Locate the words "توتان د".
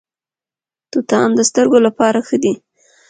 0.91-1.39